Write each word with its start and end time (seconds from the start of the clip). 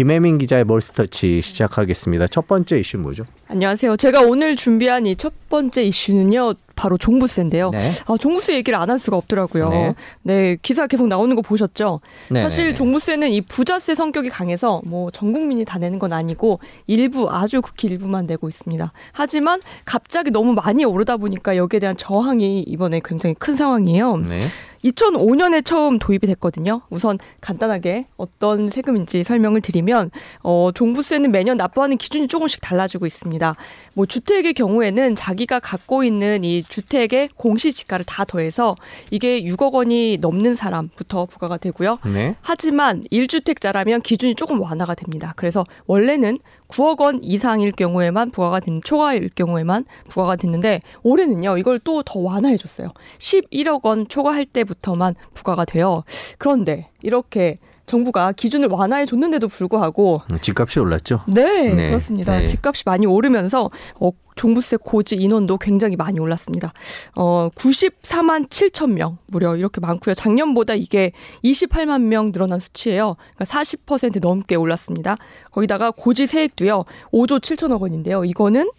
김혜민 0.00 0.38
기자의 0.38 0.64
몰스터치 0.64 1.42
시작하겠습니다. 1.42 2.26
첫 2.28 2.48
번째 2.48 2.78
이슈 2.78 2.96
뭐죠? 2.96 3.22
안녕하세요. 3.48 3.98
제가 3.98 4.22
오늘 4.22 4.56
준비한 4.56 5.04
이 5.04 5.14
첫 5.14 5.34
번째 5.50 5.82
이슈는요. 5.84 6.54
바로 6.74 6.96
종부세인데요. 6.96 7.68
네. 7.70 7.78
아, 8.06 8.16
종부세 8.18 8.54
얘기를 8.54 8.78
안 8.78 8.88
할 8.88 8.98
수가 8.98 9.18
없더라고요. 9.18 9.68
네. 9.68 9.94
네. 10.22 10.56
기사 10.62 10.86
계속 10.86 11.06
나오는 11.08 11.36
거 11.36 11.42
보셨죠? 11.42 12.00
네 12.30 12.40
사실 12.40 12.64
네, 12.64 12.70
네. 12.70 12.76
종부세는 12.78 13.28
이 13.28 13.42
부자세 13.42 13.94
성격이 13.94 14.30
강해서 14.30 14.80
뭐 14.86 15.10
전 15.10 15.34
국민이 15.34 15.66
다 15.66 15.76
내는 15.78 15.98
건 15.98 16.14
아니고 16.14 16.60
일부 16.86 17.28
아주 17.30 17.60
극히 17.60 17.88
일부만 17.88 18.24
내고 18.24 18.48
있습니다. 18.48 18.90
하지만 19.12 19.60
갑자기 19.84 20.30
너무 20.30 20.54
많이 20.54 20.82
오르다 20.86 21.18
보니까 21.18 21.58
여기에 21.58 21.80
대한 21.80 21.96
저항이 21.98 22.62
이번에 22.62 23.02
굉장히 23.04 23.34
큰 23.38 23.54
상황이에요. 23.54 24.16
네. 24.16 24.46
2005년에 24.84 25.64
처음 25.64 25.98
도입이 25.98 26.26
됐거든요. 26.26 26.82
우선 26.90 27.18
간단하게 27.40 28.06
어떤 28.16 28.70
세금인지 28.70 29.24
설명을 29.24 29.60
드리면 29.60 30.10
어 30.42 30.70
종부세는 30.74 31.30
매년 31.30 31.56
납부하는 31.56 31.96
기준이 31.96 32.28
조금씩 32.28 32.60
달라지고 32.60 33.06
있습니다. 33.06 33.54
뭐 33.94 34.06
주택의 34.06 34.54
경우에는 34.54 35.14
자기가 35.14 35.60
갖고 35.60 36.04
있는 36.04 36.44
이 36.44 36.62
주택의 36.62 37.30
공시지가를 37.36 38.04
다 38.04 38.24
더해서 38.24 38.74
이게 39.10 39.42
6억 39.42 39.72
원이 39.72 40.18
넘는 40.20 40.54
사람부터 40.54 41.26
부과가 41.26 41.56
되고요. 41.56 41.98
네. 42.12 42.34
하지만 42.40 43.02
1주택자라면 43.12 44.02
기준이 44.02 44.34
조금 44.34 44.60
완화가 44.60 44.94
됩니다. 44.94 45.32
그래서 45.36 45.64
원래는 45.86 46.38
9억 46.68 47.00
원 47.00 47.22
이상일 47.22 47.72
경우에만 47.72 48.30
부과가 48.30 48.60
된 48.60 48.80
초과일 48.84 49.28
경우에만 49.34 49.84
부과가 50.08 50.36
됐는데 50.36 50.80
올해는요. 51.02 51.58
이걸 51.58 51.78
또 51.78 52.00
더 52.02 52.18
완화해 52.20 52.56
줬어요. 52.56 52.88
11억 53.18 53.84
원 53.84 54.08
초과할 54.08 54.44
때 54.44 54.64
부터만 54.70 55.14
부과가 55.34 55.64
돼요. 55.64 56.04
그런데 56.38 56.88
이렇게 57.02 57.56
정부가 57.90 58.30
기준을 58.30 58.68
완화해 58.68 59.04
줬는데도 59.04 59.48
불구하고 59.48 60.22
음, 60.30 60.38
집값이 60.40 60.78
올랐죠. 60.78 61.22
네, 61.26 61.74
네. 61.74 61.88
그렇습니다. 61.88 62.38
네. 62.38 62.46
집값이 62.46 62.84
많이 62.86 63.04
오르면서 63.04 63.68
어, 63.98 64.10
종부세 64.36 64.76
고지 64.76 65.16
인원도 65.16 65.58
굉장히 65.58 65.96
많이 65.96 66.20
올랐습니다. 66.20 66.72
어, 67.16 67.48
94만 67.56 68.48
7천 68.48 68.92
명 68.92 69.18
무려 69.26 69.56
이렇게 69.56 69.80
많고요. 69.80 70.14
작년보다 70.14 70.74
이게 70.74 71.10
28만 71.42 72.02
명 72.02 72.30
늘어난 72.30 72.60
수치예요. 72.60 73.16
그러니까 73.36 73.44
40% 73.44 74.20
넘게 74.20 74.54
올랐습니다. 74.54 75.16
거기다가 75.50 75.90
고지 75.90 76.28
세액도요. 76.28 76.84
5조 77.12 77.40
7천억 77.40 77.80
원인데요. 77.80 78.24
이거는 78.24 78.70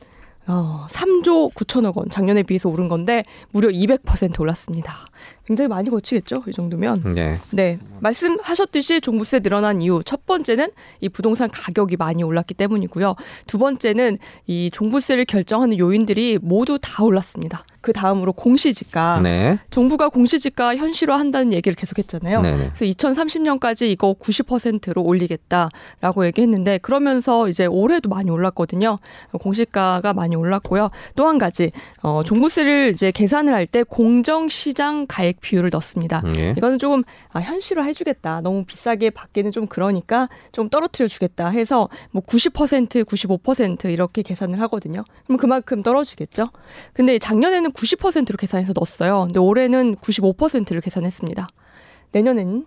어, 0.48 0.88
3조 0.90 1.54
9천억 1.54 1.98
원 1.98 2.10
작년에 2.10 2.44
비해서 2.44 2.70
오른 2.70 2.88
건데 2.88 3.24
무려 3.52 3.70
200% 3.70 4.40
올랐습니다. 4.40 4.96
굉장히 5.46 5.68
많이 5.68 5.90
거치겠죠. 5.90 6.44
이 6.48 6.52
정도면. 6.52 7.14
네. 7.14 7.38
네. 7.52 7.80
말씀하셨듯이 8.00 9.00
종부세 9.02 9.42
늘어난 9.42 9.82
이유 9.82 10.02
첫 10.06 10.26
번째는 10.26 10.70
이 11.02 11.10
부동산 11.10 11.50
가격이 11.50 11.98
많이 11.98 12.24
올랐기 12.24 12.54
때문이고요. 12.56 13.14
두 13.48 13.58
번째는 13.60 14.18
이 14.48 14.70
종부세를 14.72 15.26
결정하는 15.26 15.78
요인들이 15.78 16.40
모두 16.42 16.80
다 16.82 17.04
올랐습니다. 17.04 17.64
그 17.82 17.94
다음으로 17.94 18.34
공시지가. 18.34 19.22
네. 19.22 19.58
정부가 19.72 20.10
공시지가 20.10 20.76
현실화한다는 20.78 21.54
얘기를 21.54 21.76
계속했잖아요. 21.76 22.42
네네. 22.42 22.72
그래서 22.76 22.86
2030년까지 22.86 23.90
이거 23.90 24.14
90%로 24.14 25.02
올리겠다라고 25.04 26.26
얘기했는데 26.28 26.78
그러면서 26.80 27.50
이제 27.50 27.66
올해도 27.66 28.10
많이 28.10 28.30
올랐거든요. 28.30 28.98
공시가가 29.40 30.14
많이 30.14 30.36
올랐고요. 30.36 30.90
또 31.16 31.28
한 31.32 31.38
가지 31.38 31.72
어, 32.02 32.24
종부세를 32.24 32.92
이제 32.94 33.12
계산을 33.12 33.54
할 33.54 33.66
때 33.72 33.84
공정시장 33.84 35.06
가액 35.08 35.31
비율을 35.40 35.70
넣습니다. 35.74 36.22
네. 36.22 36.54
이거는 36.58 36.80
조금 36.80 37.04
아, 37.32 37.40
현실화 37.40 37.84
해주겠다. 37.84 38.42
너무 38.42 38.66
비싸게 38.66 39.12
받기는 39.12 39.52
좀 39.52 39.68
그러니까 39.68 40.30
좀 40.52 40.70
떨어뜨려 40.70 41.08
주겠다 41.08 41.50
해서 41.50 41.90
뭐 42.12 42.22
90%, 42.24 43.06
95% 43.06 43.92
이렇게 43.92 44.22
계산을 44.22 44.60
하거든요. 44.62 45.04
그럼 45.26 45.38
그만큼 45.38 45.84
떨어지겠죠. 45.84 46.50
근데 46.94 47.18
작년에는 47.20 47.72
90%로 47.72 48.38
계산해서 48.38 48.74
넣었어요. 48.76 49.22
근데 49.22 49.40
올해는 49.40 49.96
95%를 49.96 50.82
계산했습니다. 50.82 51.48
내년에는 52.12 52.66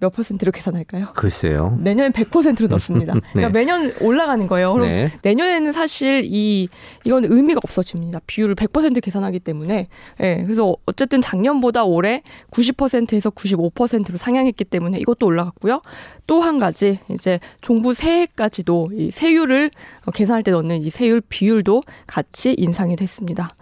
몇 0.00 0.12
퍼센트로 0.12 0.52
계산할까요? 0.52 1.08
글쎄요. 1.14 1.76
내년엔 1.80 2.12
100%로 2.12 2.66
넣습니다. 2.68 3.14
네. 3.14 3.20
그러니까 3.32 3.58
매년 3.58 3.92
올라가는 4.00 4.46
거예요. 4.46 4.72
그럼 4.74 4.88
네. 4.88 5.10
내년에는 5.22 5.72
사실 5.72 6.22
이 6.24 6.68
이건 7.04 7.24
의미가 7.24 7.60
없어집니다. 7.62 8.20
비율을 8.26 8.54
100% 8.54 9.02
계산하기 9.02 9.40
때문에. 9.40 9.88
예. 10.20 10.34
네, 10.34 10.42
그래서 10.44 10.76
어쨌든 10.86 11.20
작년보다 11.20 11.84
올해 11.84 12.22
90%에서 12.50 13.30
95%로 13.30 14.16
상향했기 14.16 14.64
때문에 14.64 14.98
이것도 14.98 15.26
올라갔고요. 15.26 15.80
또 16.26 16.38
한 16.48 16.58
가지 16.58 16.98
이제 17.10 17.38
종부 17.60 17.94
세액까지도 17.94 18.90
이 18.92 19.10
세율을 19.10 19.70
계산할 20.14 20.42
때 20.42 20.50
넣는 20.50 20.82
이 20.82 20.90
세율 20.90 21.20
비율도 21.20 21.82
같이 22.06 22.54
인상이 22.56 22.96
됐습니다. 22.96 23.54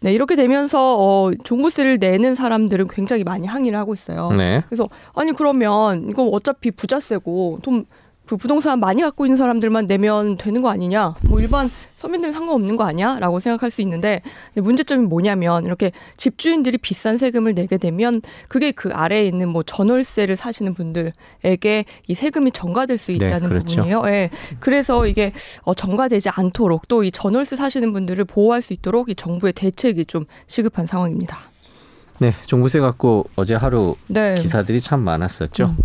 네, 0.00 0.12
이렇게 0.12 0.36
되면서 0.36 0.96
어 0.98 1.32
종부세를 1.44 1.98
내는 1.98 2.34
사람들은 2.34 2.88
굉장히 2.88 3.24
많이 3.24 3.46
항의를 3.46 3.78
하고 3.78 3.92
있어요. 3.92 4.30
네. 4.32 4.62
그래서 4.68 4.88
아니 5.14 5.32
그러면 5.32 5.71
내면 5.72 6.10
이거 6.10 6.24
어차피 6.24 6.70
부자세고 6.70 7.60
좀그 7.62 8.36
부동산 8.36 8.78
많이 8.78 9.00
갖고 9.02 9.24
있는 9.24 9.36
사람들만 9.36 9.86
내면 9.86 10.36
되는 10.36 10.60
거 10.60 10.70
아니냐? 10.70 11.14
뭐 11.28 11.40
일반 11.40 11.70
서민들은 11.96 12.32
상관없는 12.32 12.76
거 12.76 12.84
아니야? 12.84 13.16
라고 13.18 13.40
생각할 13.40 13.70
수 13.70 13.80
있는데 13.82 14.20
문제점이 14.54 15.06
뭐냐면 15.06 15.64
이렇게 15.64 15.90
집주인들이 16.16 16.78
비싼 16.78 17.16
세금을 17.18 17.54
내게 17.54 17.78
되면 17.78 18.20
그게 18.48 18.70
그 18.72 18.90
아래에 18.92 19.24
있는 19.26 19.48
뭐 19.48 19.62
전월세를 19.62 20.36
사시는 20.36 20.74
분들에게 20.74 21.84
이 22.08 22.14
세금이 22.14 22.52
전가될 22.52 22.98
수 22.98 23.12
네, 23.12 23.16
있다는 23.16 23.40
네, 23.40 23.48
그렇죠. 23.48 23.76
부분이에요. 23.76 24.02
예. 24.06 24.10
네. 24.10 24.30
그래서 24.60 25.06
이게 25.06 25.32
어 25.62 25.74
전가되지 25.74 26.30
않도록 26.30 26.88
또 26.88 27.02
이 27.02 27.10
전월세 27.10 27.56
사시는 27.56 27.92
분들을 27.92 28.24
보호할 28.26 28.62
수 28.62 28.72
있도록 28.72 29.08
이 29.08 29.14
정부의 29.16 29.52
대책이 29.54 30.06
좀 30.06 30.24
시급한 30.46 30.86
상황입니다. 30.86 31.51
네, 32.22 32.32
종부세 32.46 32.78
갖고 32.78 33.28
어제 33.34 33.56
하루 33.56 33.96
네. 34.06 34.36
기사들이 34.36 34.80
참 34.80 35.00
많았었죠. 35.00 35.64
음. 35.64 35.76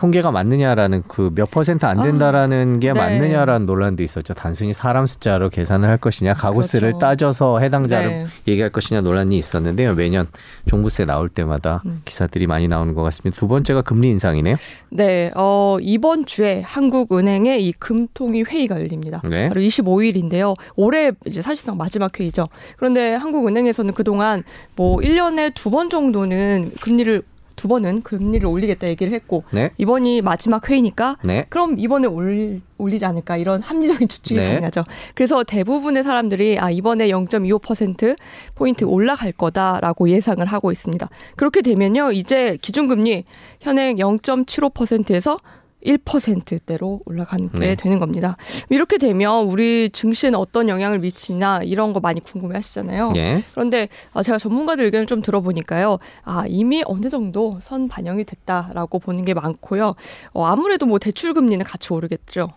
통계가 0.00 0.30
맞느냐라는 0.30 1.02
그 1.06 1.30
몇 1.34 1.50
퍼센트 1.50 1.84
안 1.84 2.02
된다라는 2.02 2.76
아, 2.76 2.78
게 2.80 2.92
네. 2.92 2.98
맞느냐라는 2.98 3.66
논란도 3.66 4.02
있었죠. 4.02 4.32
단순히 4.32 4.72
사람 4.72 5.06
숫자로 5.06 5.50
계산을 5.50 5.88
할 5.88 5.98
것이냐, 5.98 6.32
가구수를 6.34 6.92
그렇죠. 6.92 6.98
따져서 6.98 7.58
해당자를 7.60 8.08
네. 8.08 8.26
얘기할 8.48 8.70
것이냐 8.70 9.02
논란이 9.02 9.36
있었는데요. 9.36 9.94
매년 9.94 10.26
종부세 10.68 11.04
나올 11.04 11.28
때마다 11.28 11.82
음. 11.84 12.00
기사들이 12.06 12.46
많이 12.46 12.66
나오는 12.66 12.94
것 12.94 13.02
같습니다. 13.02 13.38
두 13.38 13.46
번째가 13.46 13.82
금리 13.82 14.08
인상이네요. 14.08 14.56
네, 14.88 15.30
어, 15.36 15.76
이번 15.82 16.24
주에 16.24 16.62
한국은행의 16.64 17.64
이 17.66 17.72
금통위 17.72 18.44
회의가 18.44 18.80
열립니다. 18.80 19.20
네. 19.28 19.48
바로 19.48 19.60
25일인데요. 19.60 20.56
올해 20.76 21.12
이제 21.26 21.42
사실상 21.42 21.76
마지막 21.76 22.18
회의죠. 22.18 22.48
그런데 22.78 23.14
한국은행에서는 23.14 23.92
그동안 23.94 24.44
뭐 24.76 24.96
1년에 24.96 25.54
두 25.54 25.70
번 25.70 25.88
정도는 25.88 26.72
금리를 26.80 27.22
두 27.60 27.68
번은 27.68 28.00
금리를 28.00 28.46
올리겠다 28.46 28.88
얘기를 28.88 29.12
했고 29.12 29.44
네. 29.50 29.68
이번이 29.76 30.22
마지막 30.22 30.70
회의니까 30.70 31.18
네. 31.22 31.44
그럼 31.50 31.78
이번에 31.78 32.06
올, 32.06 32.58
올리지 32.78 33.04
않을까 33.04 33.36
이런 33.36 33.60
합리적인 33.60 34.08
추측이 34.08 34.40
네. 34.40 34.48
가능하죠. 34.48 34.84
그래서 35.14 35.44
대부분의 35.44 36.02
사람들이 36.02 36.58
아 36.58 36.70
이번에 36.70 37.08
0.25% 37.08 38.16
포인트 38.54 38.84
올라갈 38.84 39.32
거다라고 39.32 40.08
예상을 40.08 40.42
하고 40.46 40.72
있습니다. 40.72 41.06
그렇게 41.36 41.60
되면요 41.60 42.12
이제 42.12 42.56
기준금리 42.62 43.24
현행 43.60 43.96
0.75%에서 43.96 45.36
1%대로 45.84 47.00
올라가게 47.06 47.48
네. 47.58 47.74
되는 47.74 47.98
겁니다. 47.98 48.36
이렇게 48.68 48.98
되면 48.98 49.44
우리 49.46 49.90
증시에는 49.90 50.38
어떤 50.38 50.68
영향을 50.68 50.98
미치나 50.98 51.62
이런 51.62 51.92
거 51.92 52.00
많이 52.00 52.20
궁금해 52.20 52.56
하시잖아요. 52.56 53.12
네. 53.12 53.42
그런데 53.52 53.88
아, 54.12 54.22
제가 54.22 54.38
전문가들 54.38 54.84
의견을 54.84 55.06
좀 55.06 55.20
들어보니까요. 55.20 55.98
아, 56.24 56.44
이미 56.48 56.82
어느 56.86 57.08
정도 57.08 57.58
선 57.60 57.88
반영이 57.88 58.24
됐다라고 58.24 58.98
보는 58.98 59.24
게 59.24 59.34
많고요. 59.34 59.94
어, 60.32 60.44
아무래도 60.44 60.86
뭐 60.86 60.98
대출 60.98 61.34
금리는 61.34 61.64
같이 61.64 61.92
오르겠죠. 61.92 62.50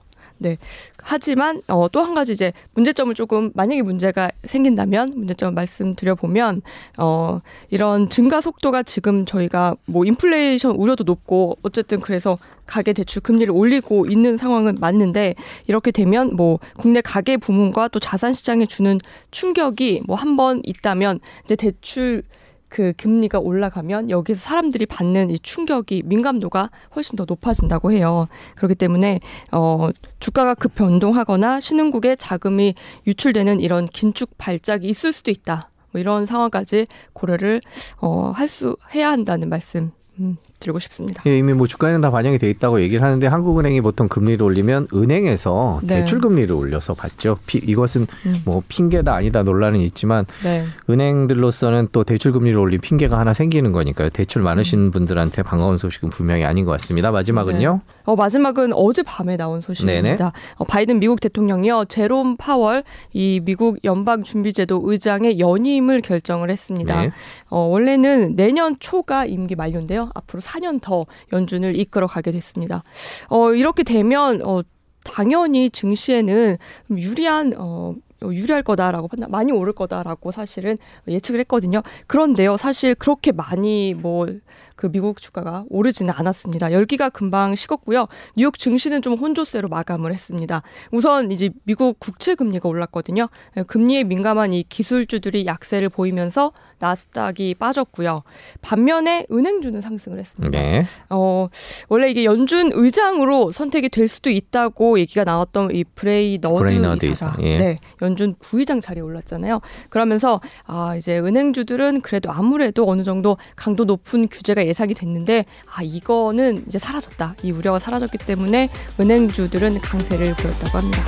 네. 0.44 0.58
하지만 1.02 1.62
어, 1.68 1.88
또 1.90 2.04
한 2.04 2.14
가지 2.14 2.34
이제 2.34 2.52
문제점을 2.74 3.16
조금 3.16 3.52
만약에 3.56 3.82
문제가 3.82 4.30
생긴다면 4.44 5.14
문제점을 5.16 5.54
말씀드려 5.54 6.16
보면 6.16 6.62
어, 6.98 7.40
이런 7.70 8.10
증가 8.10 8.42
속도가 8.42 8.84
지금 8.84 9.26
저희가 9.26 9.76
뭐 9.86 10.04
인플레이션 10.06 10.76
우려도 10.76 11.06
높고 11.06 11.58
어쨌든 11.64 12.02
그래서 12.02 12.38
가계 12.66 12.92
대출 12.94 13.22
금리를 13.22 13.52
올리고 13.54 14.06
있는 14.08 14.36
상황은 14.38 14.76
맞는데 14.82 15.36
이렇게 15.68 15.92
되면 15.92 16.36
뭐 16.36 16.60
국내 16.78 17.00
가계 17.02 17.38
부문과 17.38 17.88
또 17.88 18.00
자산 18.00 18.34
시장에 18.34 18.66
주는 18.66 18.98
충격이 19.32 20.02
뭐 20.06 20.18
한 20.18 20.36
번 20.36 20.62
있다면 20.66 21.20
이제 21.46 21.56
대출 21.56 22.24
그 22.74 22.92
금리가 22.98 23.38
올라가면 23.38 24.10
여기서 24.10 24.42
사람들이 24.42 24.88
받는 24.88 25.30
이 25.30 25.38
충격이 25.38 26.02
민감도가 26.06 26.72
훨씬 26.96 27.16
더 27.16 27.24
높아진다고 27.28 27.92
해요. 27.92 28.26
그렇기 28.56 28.74
때문에 28.74 29.20
어 29.52 29.90
주가가 30.20 30.56
급 30.56 30.74
변동하거나 30.74 31.60
신흥국에 31.60 32.16
자금이 32.16 32.74
유출되는 33.06 33.60
이런 33.60 33.86
긴축 33.86 34.40
발작이 34.40 34.88
있을 34.88 35.12
수도 35.14 35.30
있다. 35.30 35.70
뭐 35.92 36.02
이런 36.02 36.26
상황까지 36.26 36.88
고려를 37.14 37.62
어 38.02 38.32
할 38.36 38.48
수 38.48 38.76
해야 38.96 39.12
한다는 39.12 39.50
말씀 39.50 39.92
음, 40.20 40.38
드리고 40.60 40.80
싶습니다. 40.80 41.22
예, 41.28 41.38
이미 41.38 41.54
뭐 41.54 41.68
주가에는 41.68 42.02
다 42.02 42.10
반영이 42.10 42.38
돼 42.38 42.50
있다고 42.50 42.82
얘기를 42.82 43.04
하는데 43.04 43.26
한국은행이 43.28 43.82
보통 43.82 44.08
금리를 44.08 44.42
올리면 44.42 44.88
은행에서 44.94 45.82
네. 45.84 46.00
대출 46.00 46.22
금리를 46.22 46.54
올려서 46.54 46.94
받죠. 46.94 47.38
피, 47.46 47.58
이것은 47.58 48.08
음. 48.26 48.36
뭐 48.46 48.64
핑계다 48.68 49.14
아니다 49.14 49.44
논란은 49.44 49.80
있지만 49.82 50.26
네. 50.44 50.66
은행들로서는 50.90 51.90
또 51.92 52.04
대출 52.04 52.32
금리를 52.32 52.58
올린 52.58 52.80
핑계가 52.80 53.20
하나 53.20 53.34
생기는 53.34 53.72
거니까요. 53.72 54.10
대출 54.10 54.42
많으신 54.42 54.80
음. 54.80 54.92
분들한테 54.92 55.44
반가운 55.44 55.78
소식은 55.78 56.10
분명히 56.10 56.46
아닌 56.46 56.66
것 56.66 56.72
같습니다. 56.72 57.12
마지막은요. 57.12 57.82
네. 57.86 57.94
어, 58.06 58.16
마지막은 58.16 58.74
어젯밤에 58.74 59.38
나온 59.38 59.62
소식입니다. 59.62 60.32
어, 60.58 60.64
바이든 60.64 61.00
미국 61.00 61.20
대통령이요. 61.20 61.86
제롬 61.86 62.38
파월 62.38 62.84
이 63.12 63.42
미국 63.44 63.80
연방 63.84 64.24
준비제도 64.24 64.82
의장의 64.86 65.40
연임을 65.40 66.02
결정을 66.02 66.50
했습니다. 66.50 67.02
네. 67.02 67.12
어, 67.50 67.60
원래는 67.60 68.36
내년 68.36 68.76
초가 68.80 69.26
임기 69.26 69.56
만료인데요. 69.56 70.10
앞으로 70.14 70.42
4년 70.54 70.80
더 70.82 71.06
연준을 71.32 71.80
이끌어 71.80 72.08
가게 72.08 72.32
됐습니다. 72.32 72.84
어, 73.30 73.54
이렇게 73.54 73.84
되면 73.84 74.42
어, 74.44 74.62
당연히 75.04 75.70
증시에는 75.70 76.58
유리한 76.92 77.54
어, 77.58 77.96
유리할 78.22 78.64
거다라고 78.64 79.10
판단 79.10 79.30
많이 79.32 79.52
오를 79.52 79.74
거다라고 79.74 80.32
사실은 80.32 80.78
예측을 81.08 81.42
했거든요. 81.42 81.82
그런데요, 82.08 82.56
사실 82.56 82.96
그렇게 82.96 83.32
많이 83.32 83.94
뭐 83.94 84.28
그 84.76 84.92
미국 84.92 85.22
주가가 85.22 85.66
오르지는 85.70 86.14
않았습니다. 86.16 86.72
열기가 86.72 87.10
금방 87.10 87.56
식었고요. 87.56 88.08
뉴욕 88.36 88.58
증시는 88.58 89.02
좀 89.02 89.14
혼조세로 89.14 89.70
마감을 89.70 90.12
했습니다. 90.12 90.62
우선 90.92 91.32
이제 91.32 91.52
미국 91.64 92.00
국채 92.00 92.36
금리가 92.36 92.68
올랐거든요. 92.68 93.30
금리에 93.68 94.04
민감한 94.04 94.54
이 94.54 94.64
기술주들이 94.64 95.46
약세를 95.46 95.90
보이면서 95.90 96.52
나스닥이 96.80 97.56
빠졌고요. 97.56 98.24
반면에 98.62 99.26
은행주는 99.32 99.80
상승을 99.82 100.20
했습니다. 100.20 100.58
네. 100.58 100.86
어, 101.10 101.48
원래 101.90 102.10
이게 102.10 102.26
연준 102.26 102.72
의장으로 102.74 103.52
선택이 103.52 103.90
될 103.90 104.08
수도 104.08 104.30
있다고 104.30 105.00
얘기가 105.00 105.24
나왔던 105.24 105.76
이 105.76 105.84
브레이너드, 105.84 106.64
브레이너드 106.64 107.06
이사가 107.06 107.38
예. 107.42 107.58
네, 107.58 107.78
연준 108.02 108.36
부의장 108.40 108.80
자리에 108.80 109.02
올랐잖아요. 109.02 109.62
그러면서 109.90 110.42
아, 110.66 110.96
이제 110.98 111.20
은행주들은 111.20 112.02
그래도 112.02 112.32
아무래도 112.32 112.88
어느 112.88 113.04
정도 113.04 113.38
강도 113.56 113.86
높은 113.86 114.28
규제가 114.28 114.66
예상이 114.66 114.94
됐는데 114.94 115.46
아, 115.74 115.84
이거는 115.84 116.64
이제 116.68 116.80
사라졌다. 116.80 117.36
이 117.44 117.52
우려가 117.52 117.80
사라졌기 117.80 118.18
때문에 118.20 118.70
은행주들은 119.00 119.80
강세를 119.80 120.34
보였다고 120.36 120.78
합니다. 120.78 121.04